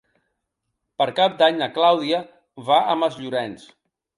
Per 1.01 1.07
Cap 1.19 1.35
d'Any 1.41 1.61
na 1.61 1.69
Clàudia 1.77 2.23
va 2.71 2.81
a 2.95 2.99
Masllorenç. 3.03 3.69